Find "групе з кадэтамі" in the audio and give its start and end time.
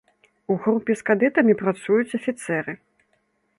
0.63-1.53